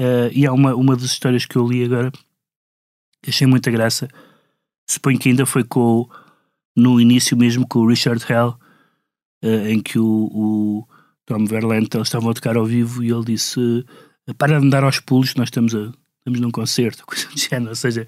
Uh, 0.00 0.28
e 0.32 0.46
há 0.46 0.52
uma, 0.52 0.74
uma 0.74 0.94
das 0.94 1.06
histórias 1.06 1.46
que 1.46 1.56
eu 1.56 1.66
li 1.66 1.82
agora 1.82 2.12
achei 3.28 3.46
muita 3.46 3.70
graça. 3.70 4.08
Suponho 4.88 5.18
que 5.18 5.28
ainda 5.28 5.46
foi 5.46 5.64
com 5.64 6.08
no 6.76 7.00
início 7.00 7.36
mesmo 7.36 7.66
com 7.66 7.80
o 7.80 7.88
Richard 7.88 8.24
Hell, 8.28 8.54
uh, 9.44 9.68
em 9.68 9.80
que 9.80 9.98
o, 9.98 10.04
o 10.04 10.88
Tom 11.24 11.44
Verlaine 11.46 11.88
eles 11.92 12.08
estavam 12.08 12.30
a 12.30 12.34
tocar 12.34 12.56
ao 12.56 12.66
vivo 12.66 13.02
e 13.02 13.10
ele 13.10 13.24
disse 13.24 13.58
uh, 13.58 14.34
para 14.36 14.60
de 14.60 14.66
andar 14.66 14.84
aos 14.84 15.00
pulos, 15.00 15.34
nós 15.34 15.46
estamos, 15.46 15.74
a, 15.74 15.92
estamos 16.18 16.40
num 16.40 16.50
concerto, 16.50 17.04
coisa 17.06 17.28
do 17.28 17.38
género, 17.38 17.70
ou 17.70 17.76
seja, 17.76 18.06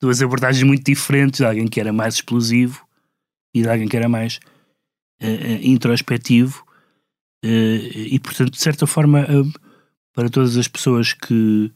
duas 0.00 0.22
abordagens 0.22 0.62
muito 0.62 0.84
diferentes, 0.84 1.38
de 1.38 1.46
alguém 1.46 1.68
que 1.68 1.80
era 1.80 1.92
mais 1.92 2.14
explosivo 2.14 2.86
e 3.54 3.62
de 3.62 3.68
alguém 3.68 3.88
que 3.88 3.96
era 3.96 4.08
mais 4.08 4.38
uh, 5.22 5.58
introspectivo 5.62 6.64
e 7.42 8.20
portanto 8.20 8.50
de 8.50 8.60
certa 8.60 8.86
forma 8.86 9.26
para 10.14 10.28
todas 10.28 10.58
as 10.58 10.68
pessoas 10.68 11.14
que 11.14 11.72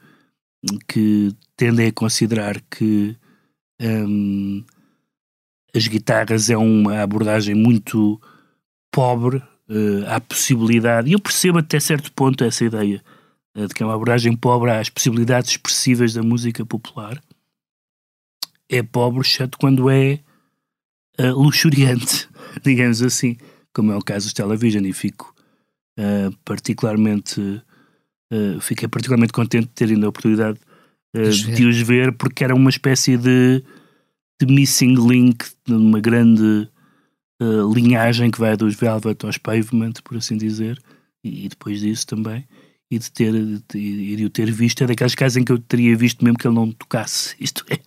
que 0.89 1.35
tendem 1.57 1.89
a 1.89 1.93
considerar 1.93 2.61
que 2.71 3.17
um, 3.81 4.65
as 5.75 5.87
guitarras 5.87 6.51
é 6.51 6.57
uma 6.57 7.03
abordagem 7.03 7.55
muito 7.55 8.21
pobre 8.93 9.39
uh, 9.39 10.07
à 10.09 10.21
possibilidade, 10.21 11.11
e 11.11 11.13
eu 11.15 11.21
percebo 11.21 11.59
até 11.59 11.81
certo 11.81 12.13
ponto 12.13 12.45
essa 12.45 12.65
ideia 12.65 13.03
uh, 13.57 13.67
de 13.67 13.75
que 13.75 13.83
é 13.83 13.87
uma 13.87 13.95
abordagem 13.95 14.37
pobre 14.37 14.71
às 14.71 14.89
possibilidades 14.89 15.51
expressivas 15.51 16.15
da 16.15 16.23
música 16.23 16.65
popular. 16.65 17.21
É 18.69 18.83
pobre, 18.83 19.21
exceto 19.21 19.59
quando 19.59 19.91
é 19.91 20.21
uh, 21.21 21.33
luxuriante, 21.33 22.29
digamos 22.65 23.03
assim, 23.03 23.37
como 23.73 23.93
é 23.93 23.97
o 23.97 24.03
caso 24.03 24.27
dos 24.27 24.33
Television, 24.33 24.85
e 24.85 24.93
fico 24.93 25.35
uh, 25.99 26.35
particularmente. 26.45 27.63
fiquei 28.61 28.89
particularmente 28.89 29.33
contente 29.33 29.67
de 29.67 29.73
ter 29.73 29.89
ainda 29.91 30.07
a 30.07 30.09
oportunidade 30.09 30.59
de, 31.15 31.55
de 31.55 31.67
os 31.67 31.79
ver, 31.79 32.13
porque 32.13 32.43
era 32.43 32.55
uma 32.55 32.71
espécie 32.71 33.17
de, 33.17 33.63
de 34.41 34.53
missing 34.53 34.95
link 34.95 35.47
numa 35.69 36.01
grande 36.01 36.69
uh, 37.41 37.73
linhagem 37.73 38.31
que 38.31 38.39
vai 38.39 38.57
dos 38.57 38.75
Velvet 38.75 39.25
aos 39.25 39.39
Pavement, 39.39 39.95
por 40.03 40.17
assim 40.17 40.37
dizer, 40.37 40.81
e, 41.23 41.47
e 41.47 41.49
depois 41.49 41.81
disso 41.81 42.07
também. 42.07 42.47
E 42.95 42.99
de, 42.99 43.11
ter, 43.11 43.33
de, 43.33 44.17
de, 44.17 44.25
o 44.25 44.31
ter 44.31 44.51
visto, 44.53 44.85
é 44.85 44.87
daqueles 44.87 45.15
casos 45.15 45.37
em 45.37 45.45
que 45.45 45.51
eu 45.51 45.59
teria 45.59 45.97
visto 45.97 46.25
mesmo 46.25 46.39
que 46.39 46.47
ele 46.47 46.55
não 46.55 46.71
tocasse. 46.71 47.35
Isto 47.41 47.65
é, 47.69 47.79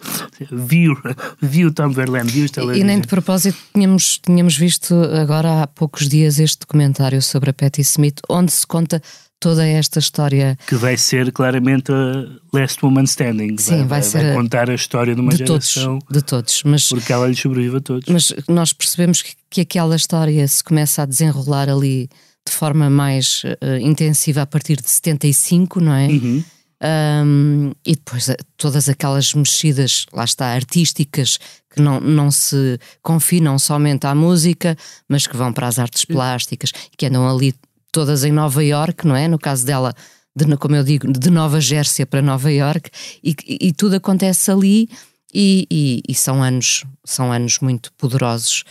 viu, 0.52 0.96
viu 1.42 1.74
Tom 1.74 1.90
Verlaine, 1.92 2.30
viu 2.30 2.46
E, 2.46 2.80
e 2.80 2.84
nem 2.84 3.00
de 3.00 3.08
propósito, 3.08 3.58
tínhamos, 3.74 4.20
tínhamos 4.20 4.58
visto 4.58 4.94
agora 4.96 5.64
há 5.64 5.68
poucos 5.68 6.10
dias 6.10 6.40
este 6.40 6.60
documentário 6.60 7.22
sobre 7.22 7.52
a 7.52 7.54
Patti 7.54 7.82
Smith, 7.82 8.20
onde 8.28 8.52
se 8.52 8.68
conta 8.68 9.02
toda 9.40 9.66
esta 9.66 10.00
história. 10.00 10.58
Que 10.68 10.76
vai 10.76 10.98
ser 10.98 11.32
claramente 11.32 11.92
a 11.92 12.26
Last 12.52 12.84
Woman 12.84 13.04
Standing. 13.04 13.58
Sim, 13.58 13.78
vai, 13.78 13.86
vai 13.86 14.04
ser. 14.04 14.24
Vai 14.24 14.36
contar 14.36 14.70
a 14.70 14.76
história 14.76 15.16
de 15.16 15.22
uma 15.22 15.32
de 15.32 15.38
geração. 15.38 16.00
Todos, 16.00 16.18
de 16.18 16.22
todos. 16.22 16.64
Mas, 16.66 16.90
porque 16.90 17.14
ela 17.14 17.28
lhe 17.28 17.36
sobrevive 17.36 17.78
a 17.78 17.82
todos. 17.82 18.08
Mas 18.10 18.34
nós 18.48 18.74
percebemos 18.74 19.22
que, 19.22 19.34
que 19.50 19.62
aquela 19.62 19.96
história 19.96 20.46
se 20.48 20.64
começa 20.64 21.04
a 21.04 21.06
desenrolar 21.06 21.70
ali 21.70 22.10
de 22.48 22.52
forma 22.52 22.90
mais 22.90 23.44
uh, 23.44 23.78
intensiva 23.82 24.42
a 24.42 24.46
partir 24.46 24.78
de 24.82 24.90
75, 24.90 25.80
não 25.80 25.94
é? 25.94 26.08
Uhum. 26.08 26.44
Um, 26.80 27.72
e 27.84 27.96
depois 27.96 28.30
eh, 28.30 28.38
todas 28.56 28.88
aquelas 28.88 29.34
mexidas, 29.34 30.06
lá 30.14 30.24
está, 30.24 30.48
artísticas, 30.48 31.40
que 31.74 31.82
não, 31.82 32.00
não 32.00 32.30
se 32.30 32.80
confinam 33.02 33.58
somente 33.58 34.06
à 34.06 34.14
música, 34.14 34.78
mas 35.10 35.26
que 35.26 35.36
vão 35.36 35.52
para 35.52 35.68
as 35.68 35.80
artes 35.80 36.06
plásticas, 36.06 36.72
que 36.96 37.08
andam 37.08 37.28
ali 37.28 37.54
todas 37.92 38.24
em 38.24 38.32
Nova 38.32 38.64
York, 38.64 39.08
não 39.08 39.16
é? 39.16 39.28
No 39.28 39.40
caso 39.40 39.66
dela, 39.66 39.94
de, 40.36 40.56
como 40.58 40.76
eu 40.76 40.84
digo, 40.84 41.12
de 41.12 41.30
Nova 41.32 41.60
Gércia 41.60 42.06
para 42.06 42.22
Nova 42.22 42.52
York, 42.52 42.92
e, 43.24 43.36
e, 43.48 43.74
tudo 43.74 43.96
acontece 43.96 44.52
ali, 44.52 44.88
e, 45.34 45.68
e, 45.70 46.04
e, 46.08 46.14
são 46.14 46.44
anos 46.44 46.86
são 47.04 47.32
anos 47.32 47.60
muito 47.60 47.92
poderosos. 47.94 48.64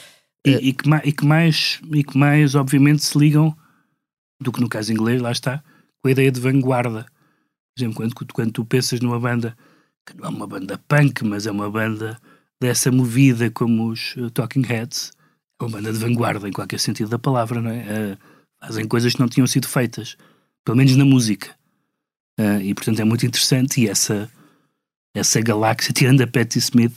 E, 0.45 0.73
que, 0.73 0.89
e, 1.05 1.13
que 1.13 1.27
mais, 1.27 1.81
e 1.93 2.05
que 2.05 2.17
mais, 2.17 2.55
obviamente, 2.55 3.05
se 3.05 3.19
ligam 3.19 3.55
do 4.41 4.53
que 4.53 4.61
no 4.61 4.69
caso 4.69 4.93
inglês, 4.93 5.21
lá 5.21 5.33
está, 5.33 5.63
com 6.03 6.09
a 6.09 6.11
ideia 6.11 6.31
de 6.31 6.41
vanguarda. 6.41 7.05
Por 7.75 7.81
exemplo, 7.81 7.97
quando, 7.97 8.33
quando 8.33 8.53
tu 8.53 8.65
pensas 8.65 9.01
numa 9.01 9.19
banda 9.19 9.57
que 10.07 10.17
não 10.17 10.27
é 10.27 10.29
uma 10.29 10.47
banda 10.47 10.79
punk, 10.87 11.25
mas 11.25 11.47
é 11.47 11.51
uma 11.51 11.71
banda 11.71 12.19
dessa 12.61 12.91
movida 12.91 13.51
como 13.51 13.91
os 13.91 14.15
uh, 14.17 14.31
Talking 14.31 14.63
Heads, 14.63 15.13
é 15.61 15.65
uma 15.65 15.71
banda 15.71 15.93
de 15.93 15.99
vanguarda 15.99 16.49
em 16.49 16.53
qualquer 16.53 16.79
sentido 16.79 17.11
da 17.11 17.19
palavra, 17.19 17.61
não 17.61 17.71
é? 17.71 17.83
Uh, 17.83 18.19
fazem 18.61 18.87
coisas 18.87 19.13
que 19.15 19.21
não 19.21 19.29
tinham 19.29 19.47
sido 19.47 19.67
feitas, 19.67 20.17
pelo 20.65 20.77
menos 20.77 20.97
na 20.97 21.05
música. 21.05 21.55
Uh, 22.39 22.61
e 22.63 22.75
portanto 22.75 23.01
é 23.01 23.05
muito 23.05 23.27
interessante 23.27 23.81
e 23.81 23.89
essa, 23.89 24.31
essa 25.15 25.41
galáxia, 25.41 25.93
tirando 25.93 26.23
a 26.23 26.27
Patti 26.27 26.59
Smith, 26.59 26.97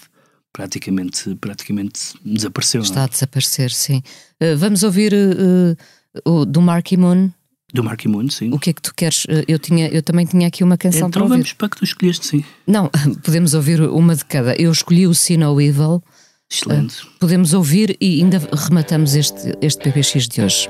praticamente, 0.54 1.36
praticamente 1.36 2.14
desapareceu. 2.24 2.82
Está 2.82 3.02
é? 3.02 3.04
a 3.06 3.08
desaparecer, 3.08 3.72
sim. 3.72 4.02
Vamos 4.58 4.84
ouvir 4.84 5.14
o 6.26 6.46
do 6.46 6.62
Marky 6.62 6.98
Moon. 6.98 7.30
Do 7.74 7.84
Marky 7.84 8.08
Moon, 8.08 8.30
sim. 8.30 8.52
O 8.52 8.58
que 8.58 8.72
é 8.72 8.74
que 8.74 8.82
tu 8.82 8.94
queres? 8.96 9.28
Eu, 9.48 9.60
tinha, 9.60 9.88
eu 9.90 10.02
também 10.02 10.26
tinha 10.26 10.48
aqui 10.48 10.64
uma 10.64 10.78
canção 10.78 11.08
então 11.08 11.12
para 11.12 11.22
ouvir. 11.22 11.34
vamos 11.34 11.54
para 11.54 11.70
que 11.70 11.78
tu 11.78 11.84
escolheste, 11.84 12.26
sim. 12.26 12.44
Não, 12.66 12.90
podemos 13.24 13.54
ouvir 13.54 13.82
uma 13.82 14.16
de 14.16 14.26
cada. 14.26 14.56
Eu 14.56 14.72
escolhi 14.72 15.06
o 15.06 15.14
See 15.14 15.38
No 15.38 15.60
Evil. 15.62 16.02
Excelente. 16.52 17.06
podemos 17.20 17.54
ouvir 17.54 17.96
e 18.02 18.24
ainda 18.24 18.40
rematamos 18.52 19.14
este, 19.14 19.56
este 19.62 19.84
PPX 19.84 20.28
de 20.28 20.42
hoje. 20.42 20.68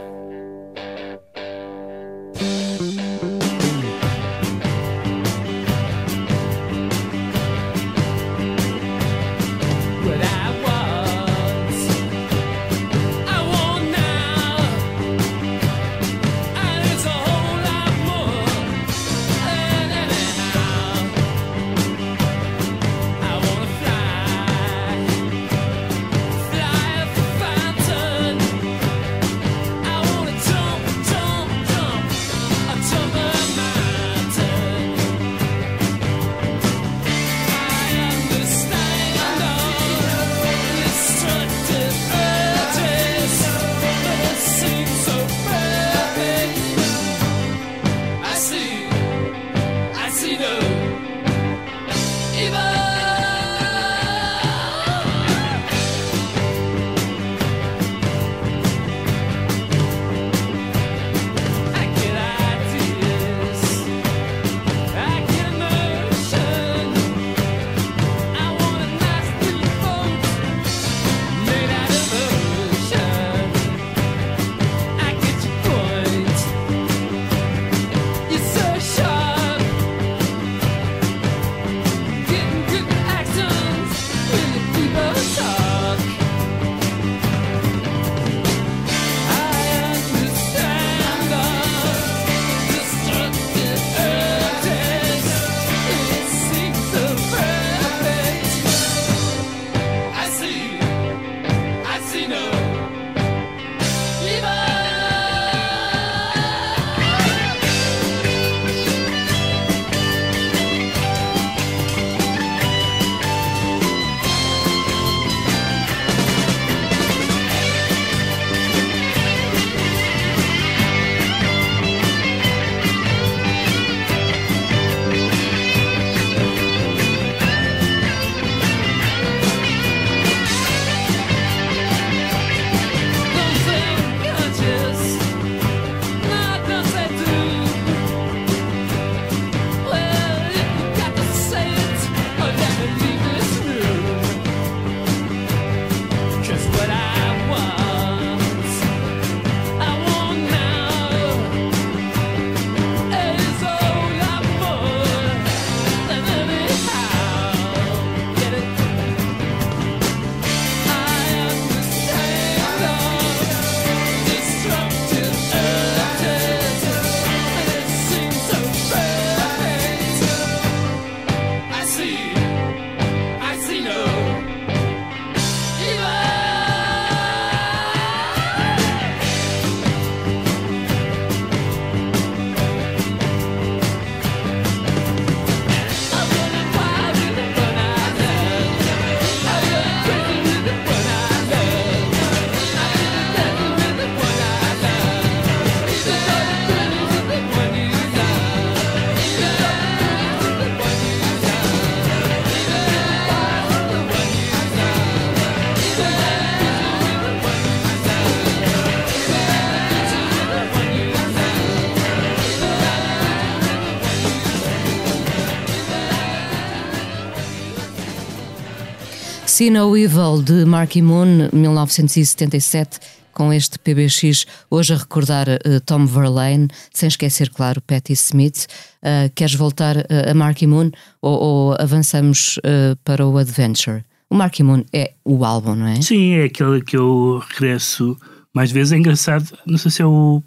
See 219.60 219.70
No 219.70 219.94
Evil 219.98 220.42
de 220.42 220.64
Marky 220.64 221.02
Moon, 221.02 221.50
1977, 221.52 222.98
com 223.34 223.52
este 223.52 223.78
PBX, 223.78 224.46
hoje 224.72 224.94
a 224.94 224.96
recordar 224.96 225.50
uh, 225.50 225.82
Tom 225.86 226.06
Verlaine, 226.06 226.70
sem 226.94 227.10
esquecer, 227.10 227.50
claro, 227.50 227.82
Patti 227.82 228.14
Smith. 228.14 228.68
Uh, 229.04 229.30
queres 229.36 229.56
voltar 229.56 229.98
uh, 229.98 230.32
a 230.32 230.34
Marky 230.34 230.66
Moon 230.66 230.90
ou, 231.22 231.38
ou 231.38 231.76
avançamos 231.78 232.58
para 233.04 233.28
o 233.28 233.38
Adventure? 233.38 234.06
O 234.30 234.36
Marky 234.36 234.64
Moon 234.64 234.86
é 234.94 235.12
o 235.26 235.44
álbum, 235.44 235.76
não 235.76 235.88
é? 235.88 236.02
Sim, 236.02 236.36
é 236.36 236.46
aquele 236.46 236.82
que 236.82 236.96
eu 236.96 237.44
regresso 237.50 238.18
mais 238.56 238.72
vezes. 238.72 238.94
É 238.94 238.98
engraçado, 238.98 239.60
não 239.66 239.78
sei 239.78 239.92
se 239.92 240.02
é 240.02 240.06
o. 240.06 240.42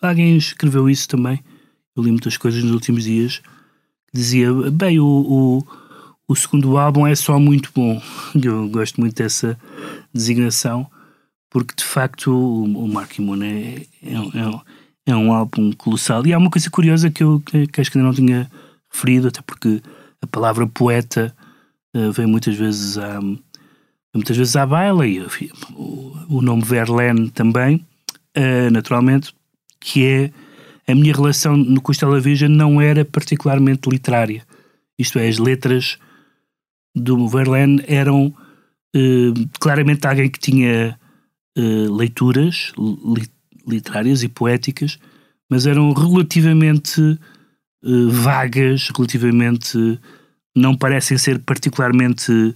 Alguém 0.00 0.36
escreveu 0.36 0.88
isso 0.88 1.08
também. 1.08 1.42
Eu 1.96 2.04
li 2.04 2.10
muitas 2.12 2.36
coisas 2.36 2.62
nos 2.62 2.72
últimos 2.72 3.02
dias. 3.02 3.42
Dizia, 4.14 4.52
bem, 4.70 5.00
o, 5.00 5.06
o, 5.06 5.66
o 6.26 6.34
segundo 6.34 6.76
álbum 6.78 7.06
é 7.06 7.14
só 7.14 7.38
muito 7.38 7.70
bom. 7.74 8.00
Eu 8.34 8.68
gosto 8.68 9.00
muito 9.00 9.16
dessa 9.16 9.58
designação, 10.12 10.86
porque 11.50 11.74
de 11.76 11.84
facto 11.84 12.32
o, 12.32 12.64
o 12.64 12.88
Marky 12.88 13.20
Moon 13.20 13.42
é, 13.42 13.82
é, 14.02 14.14
é, 14.14 14.60
é, 15.06 15.16
um 15.16 15.32
álbum 15.32 15.72
colossal. 15.72 16.26
E 16.26 16.32
há 16.32 16.38
uma 16.38 16.50
coisa 16.50 16.70
curiosa 16.70 17.10
que 17.10 17.22
eu 17.22 17.40
que, 17.40 17.66
que 17.66 17.80
acho 17.80 17.90
que 17.90 17.98
ainda 17.98 18.08
não 18.08 18.14
tinha 18.14 18.50
referido, 18.90 19.28
até 19.28 19.42
porque 19.42 19.82
a 20.22 20.26
palavra 20.26 20.66
poeta 20.66 21.34
uh, 21.94 22.12
vem 22.12 22.26
muitas 22.26 22.56
vezes 22.56 22.96
à, 22.96 23.20
muitas 24.14 24.36
vezes 24.36 24.56
à 24.56 24.64
baila, 24.64 25.06
e 25.06 25.20
o, 25.76 26.16
o 26.28 26.42
nome 26.42 26.62
Verlaine 26.62 27.30
também, 27.30 27.84
uh, 28.36 28.70
naturalmente, 28.72 29.34
que 29.80 30.04
é 30.04 30.30
a 30.86 30.94
minha 30.94 31.14
relação 31.14 31.56
no 31.56 31.80
Costela 31.80 32.20
Virgem 32.20 32.48
não 32.48 32.80
era 32.80 33.04
particularmente 33.04 33.88
literária. 33.88 34.42
Isto 34.98 35.18
é, 35.18 35.28
as 35.28 35.38
letras 35.38 35.98
do 36.94 37.28
Verlaine 37.28 37.82
eram 37.86 38.26
uh, 38.26 39.48
claramente 39.58 40.06
alguém 40.06 40.30
que 40.30 40.38
tinha 40.38 40.98
uh, 41.58 41.96
leituras 41.96 42.72
li 42.78 43.28
literárias 43.66 44.22
e 44.22 44.28
poéticas, 44.28 44.98
mas 45.50 45.64
eram 45.64 45.90
relativamente 45.94 47.00
uh, 47.00 48.10
vagas, 48.10 48.90
relativamente. 48.94 49.98
não 50.54 50.76
parecem 50.76 51.16
ser 51.16 51.38
particularmente 51.38 52.54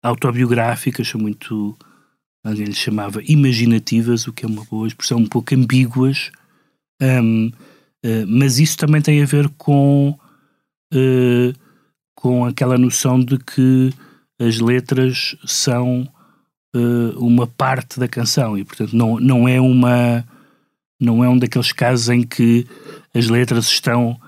autobiográficas, 0.00 1.08
são 1.08 1.20
muito. 1.20 1.76
alguém 2.44 2.66
lhe 2.66 2.72
chamava 2.72 3.20
imaginativas, 3.24 4.28
o 4.28 4.32
que 4.32 4.44
é 4.44 4.48
uma 4.48 4.64
boa 4.64 4.86
expressão, 4.86 5.18
um 5.18 5.26
pouco 5.26 5.56
ambíguas. 5.56 6.30
Um, 7.02 7.50
mas 8.28 8.60
isso 8.60 8.76
também 8.78 9.02
tem 9.02 9.20
a 9.20 9.26
ver 9.26 9.48
com 9.58 10.16
com 12.18 12.44
aquela 12.44 12.76
noção 12.76 13.20
de 13.20 13.38
que 13.38 13.94
as 14.40 14.58
letras 14.58 15.36
são 15.46 16.02
uh, 16.74 17.24
uma 17.24 17.46
parte 17.46 18.00
da 18.00 18.08
canção 18.08 18.58
e 18.58 18.64
portanto 18.64 18.92
não, 18.92 19.20
não 19.20 19.48
é 19.48 19.60
uma 19.60 20.26
não 21.00 21.22
é 21.22 21.28
um 21.28 21.38
daqueles 21.38 21.70
casos 21.70 22.08
em 22.08 22.24
que 22.24 22.66
as 23.14 23.28
letras 23.28 23.68
estão 23.68 24.20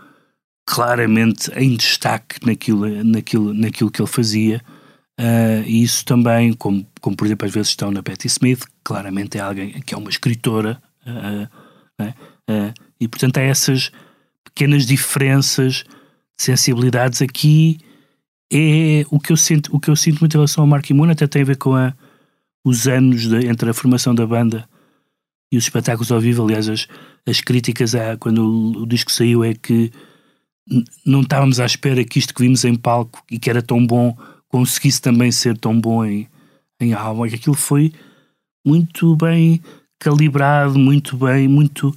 claramente 0.65 1.51
em 1.57 1.77
destaque 1.77 2.47
naquilo, 2.47 3.03
naquilo, 3.03 3.53
naquilo 3.53 3.91
que 3.91 4.01
ele 4.01 4.09
fazia. 4.09 4.63
Uh, 5.19 5.67
e 5.67 5.83
isso 5.83 6.05
também, 6.05 6.53
como, 6.53 6.87
como 7.01 7.17
por 7.17 7.27
exemplo 7.27 7.49
às 7.49 7.53
vezes 7.53 7.71
estão 7.71 7.91
na 7.91 8.05
Patti 8.05 8.29
Smith, 8.29 8.63
claramente 8.85 9.37
é 9.37 9.41
alguém 9.41 9.81
que 9.81 9.95
é 9.95 9.99
uma 9.99 10.11
escritora 10.11 10.81
uh, 11.05 12.73
e 13.01 13.09
portanto 13.09 13.39
há 13.39 13.43
essas 13.43 13.91
pequenas 14.45 14.87
diferenças 14.87 15.85
sensibilidades 16.41 17.21
aqui 17.21 17.79
é 18.51 19.05
o 19.11 19.21
que 19.21 19.31
eu 19.31 19.37
sinto, 19.37 19.75
o 19.77 19.79
que 19.79 19.91
eu 19.91 19.97
sinto 19.97 20.21
muito 20.21 20.35
em 20.35 20.39
relação 20.39 20.65
ao 20.65 20.69
Mark 20.69 20.89
Moon, 20.91 21.11
até 21.11 21.27
tem 21.27 21.43
a 21.43 21.45
ver 21.45 21.57
com 21.57 21.75
a, 21.75 21.95
os 22.65 22.89
anos 22.89 23.29
de, 23.29 23.47
entre 23.47 23.69
a 23.69 23.75
formação 23.75 24.15
da 24.15 24.27
banda 24.27 24.67
e 25.53 25.59
os 25.59 25.65
espetáculos 25.65 26.11
ao 26.11 26.19
vivo. 26.19 26.43
Aliás, 26.43 26.69
as, 26.69 26.89
as 27.29 27.43
críticas 27.43 27.95
a, 27.95 28.17
quando 28.17 28.39
o, 28.39 28.83
o 28.83 28.87
disco 28.87 29.13
saiu 29.13 29.45
é 29.45 29.55
que 29.55 29.93
não 31.05 31.21
estávamos 31.21 31.61
à 31.61 31.67
espera 31.67 32.05
que 32.05 32.19
isto 32.19 32.35
que 32.35 32.43
vimos 32.43 32.65
em 32.65 32.75
palco 32.75 33.23
e 33.31 33.39
que 33.39 33.51
era 33.51 33.61
tão 33.61 33.87
bom 33.87 34.17
conseguisse 34.49 35.01
também 35.03 35.31
ser 35.31 35.59
tão 35.59 35.79
bom 35.79 36.05
em, 36.05 36.27
em 36.81 36.95
álbum. 36.95 37.29
que 37.29 37.35
aquilo 37.35 37.55
foi 37.57 37.93
muito 38.67 39.15
bem 39.17 39.61
calibrado, 39.99 40.79
muito 40.79 41.19
bem, 41.19 41.47
muito 41.47 41.95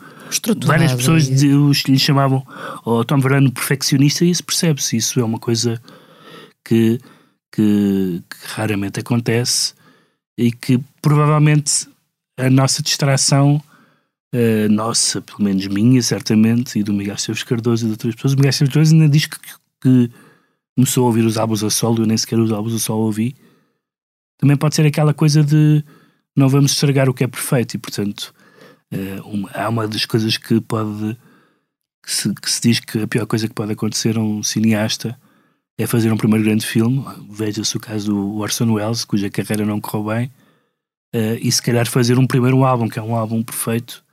Várias 0.66 0.94
pessoas 0.94 1.28
lhe 1.28 2.00
chamavam 2.00 2.46
o 2.86 3.04
Tom 3.04 3.20
Verano 3.20 3.52
perfeccionista 3.52 4.26
e 4.26 4.30
isso 4.30 4.44
percebe-se. 4.44 4.98
Isso 4.98 5.20
é 5.20 5.24
uma 5.24 5.40
coisa 5.40 5.82
que, 6.64 7.00
que, 7.52 8.22
que, 8.30 8.48
raramente 8.48 9.00
acontece 9.00 9.74
e 10.38 10.52
que 10.52 10.80
provavelmente 11.02 11.88
a 12.38 12.50
nossa 12.50 12.82
distração, 12.82 13.62
a 14.34 14.70
nossa, 14.70 15.22
pelo 15.22 15.44
menos 15.44 15.68
minha, 15.68 16.02
certamente, 16.02 16.80
e 16.80 16.84
do 16.84 16.94
Miguel 16.94 17.16
Esteves 17.16 17.44
Cardoso 17.44 17.86
e 17.86 17.88
de 17.88 17.92
outras 17.92 18.16
pessoas, 18.16 18.34
o 18.34 18.38
Miguel 18.38 18.50
Esteves 18.50 18.74
Cardoso 18.74 18.94
ainda 18.94 19.10
diz 19.10 19.26
que, 19.26 19.38
que 19.82 20.12
começou 20.76 21.04
a 21.04 21.08
ouvir 21.08 21.26
os 21.26 21.38
álbuns 21.38 21.64
a 21.64 21.70
solo, 21.70 22.02
eu 22.02 22.08
nem 22.08 22.18
sequer 22.18 22.40
os 22.40 22.52
álbuns 22.52 22.74
a 22.74 22.80
solo 22.80 23.04
ouvi. 23.04 23.36
Também 24.38 24.58
pode 24.58 24.76
ser 24.76 24.86
aquela 24.86 25.14
coisa 25.14 25.44
de 25.44 25.84
não 26.36 26.50
vamos 26.50 26.72
estragar 26.72 27.08
o 27.08 27.14
que 27.14 27.24
é 27.24 27.28
perfeito 27.28 27.76
e, 27.76 27.78
portanto, 27.78 28.34
uh, 28.94 29.28
uma, 29.28 29.50
há 29.52 29.70
uma 29.70 29.88
das 29.88 30.06
coisas 30.06 30.38
que 30.38 30.60
pode. 30.62 31.18
Que 32.06 32.12
se, 32.12 32.34
que 32.34 32.52
se, 32.52 32.62
diz 32.62 32.80
que 32.80 33.02
a 33.02 33.08
pior 33.08 33.26
coisa 33.26 33.48
que 33.48 33.54
pode 33.54 33.72
acontecer 33.72 34.18
a 34.18 34.22
um 34.22 34.44
cineasta 34.44 35.18
é 35.78 35.88
fazer 35.88 36.12
um 36.12 36.18
primeiro 36.18 36.44
grande 36.44 36.66
filme. 36.66 37.04
Veja-se 37.30 37.78
o 37.78 37.80
caso 37.80 38.12
do 38.12 38.38
Orson 38.40 38.72
Welles, 38.72 39.06
cuja 39.06 39.30
carreira 39.30 39.66
não 39.66 39.80
correu 39.80 40.14
bem, 40.14 40.26
uh, 41.16 41.38
e 41.42 41.52
se 41.52 41.62
calhar 41.62 41.88
fazer 41.88 42.20
um 42.20 42.28
primeiro 42.28 42.64
álbum, 42.66 42.90
que 42.90 43.00
é 43.00 43.02
um 43.02 43.16
álbum 43.16 43.42
perfeito, 43.42 44.04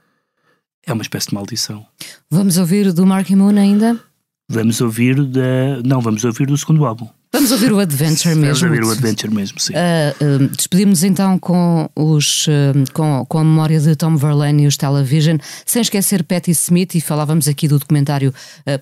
é 0.87 0.93
uma 0.93 1.03
espécie 1.03 1.29
de 1.29 1.35
maldição. 1.35 1.85
Vamos 2.31 2.59
ouvir 2.59 2.93
do 2.93 3.05
Mark 3.05 3.29
Moon 3.31 3.59
ainda? 3.59 4.01
Vamos 4.49 4.81
ouvir 4.81 5.25
da. 5.25 5.83
Não, 5.85 6.01
vamos 6.01 6.25
ouvir 6.25 6.47
do 6.47 6.57
segundo 6.57 6.85
álbum. 6.85 7.09
Vamos 7.41 7.53
ouvir 7.53 7.73
o 7.73 7.79
Adventure 7.79 8.35
mesmo. 8.35 8.43
Vamos 8.43 8.63
ouvir 8.63 8.85
o 8.85 8.91
Adventure 8.91 9.33
mesmo, 9.35 9.59
sim. 9.59 9.73
Uh, 9.73 10.45
uh, 10.45 10.49
despedimos 10.49 11.03
então 11.03 11.39
com, 11.39 11.89
os, 11.97 12.47
uh, 12.47 12.93
com, 12.93 13.25
com 13.25 13.39
a 13.39 13.43
memória 13.43 13.81
de 13.81 13.97
Tom 13.97 14.15
Verlaine 14.15 14.65
e 14.65 14.67
os 14.67 14.77
Television, 14.77 15.39
sem 15.65 15.81
esquecer 15.81 16.23
Patti 16.23 16.51
Smith, 16.51 16.97
e 16.97 17.01
falávamos 17.01 17.49
aqui 17.49 17.67
do 17.67 17.79
documentário 17.79 18.35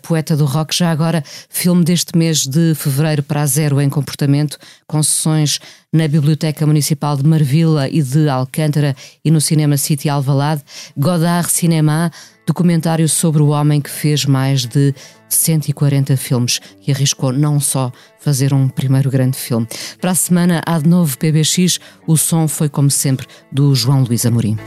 Poeta 0.02 0.36
do 0.36 0.44
Rock, 0.44 0.74
já 0.74 0.90
agora, 0.90 1.22
filme 1.48 1.84
deste 1.84 2.18
mês 2.18 2.48
de 2.48 2.74
fevereiro 2.74 3.22
para 3.22 3.42
a 3.42 3.46
Zero 3.46 3.80
em 3.80 3.88
Comportamento, 3.88 4.58
com 4.88 5.00
sessões 5.04 5.60
na 5.92 6.06
Biblioteca 6.06 6.66
Municipal 6.66 7.16
de 7.16 7.24
Marvila 7.24 7.88
e 7.88 8.02
de 8.02 8.28
Alcântara 8.28 8.94
e 9.24 9.30
no 9.30 9.40
Cinema 9.40 9.76
City 9.76 10.08
Alvalade, 10.08 10.62
Godard 10.96 11.50
Cinema, 11.50 12.10
documentário 12.46 13.08
sobre 13.08 13.42
o 13.42 13.48
homem 13.48 13.80
que 13.80 13.90
fez 13.90 14.24
mais 14.24 14.66
de 14.66 14.94
140 15.28 16.16
filmes 16.16 16.60
e 16.86 16.92
arriscou 16.92 17.32
não 17.32 17.58
só 17.58 17.90
fazer 18.20 18.52
um 18.52 18.68
primeiro 18.68 19.10
grande 19.10 19.36
filme. 19.36 19.66
Para 20.00 20.10
a 20.10 20.14
semana 20.14 20.62
há 20.66 20.78
de 20.78 20.88
novo 20.88 21.16
PBX, 21.16 21.78
o 22.06 22.16
som 22.16 22.46
foi 22.46 22.68
como 22.68 22.90
sempre 22.90 23.26
do 23.50 23.74
João 23.74 24.02
Luís 24.02 24.26
Amorim. 24.26 24.58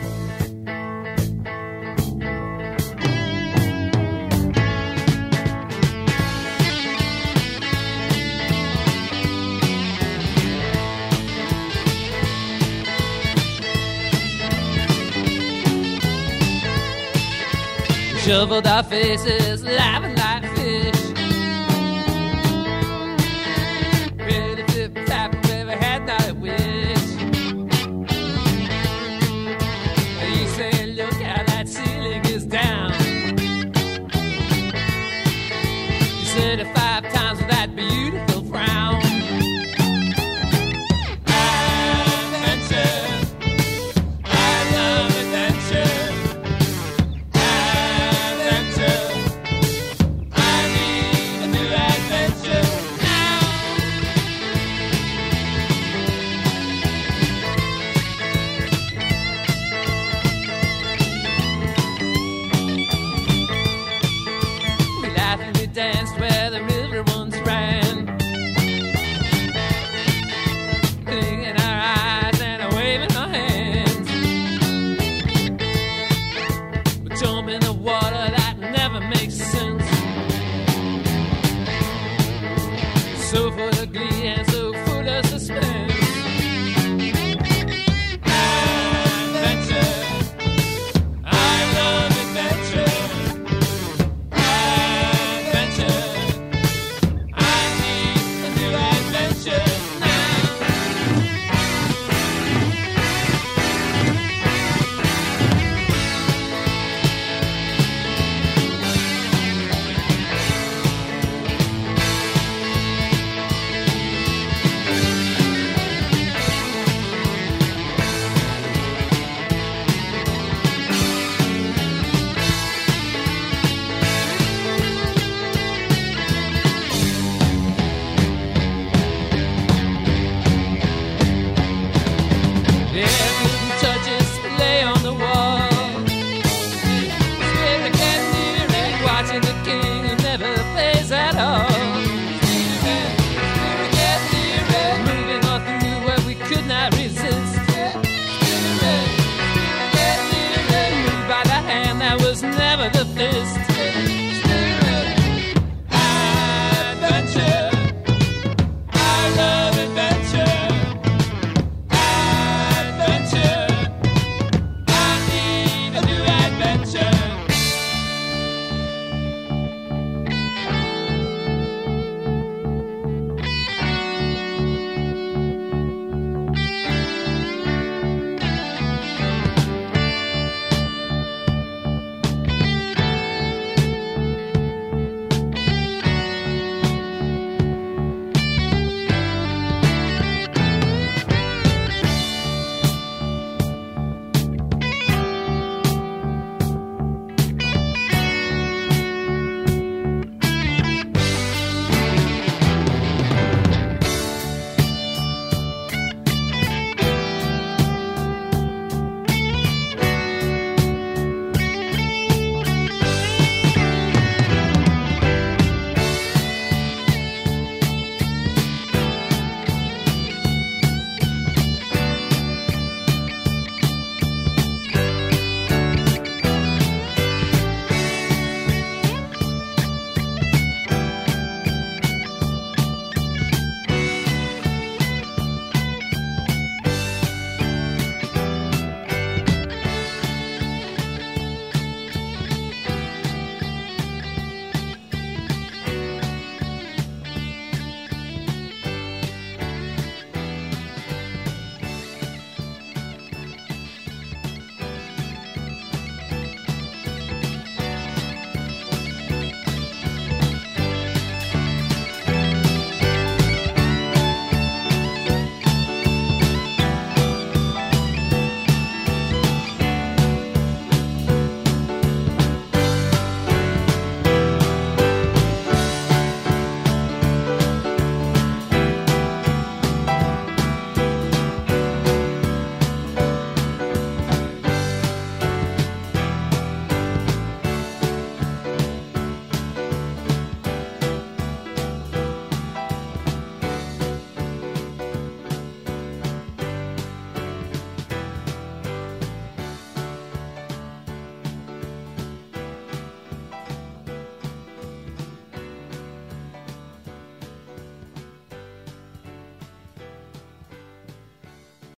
Shoveled 18.31 18.65
our 18.65 18.81
faces, 18.81 19.61
laughing 19.61 20.10